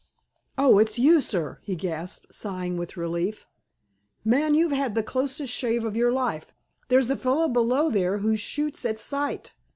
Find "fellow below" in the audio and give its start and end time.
7.15-7.91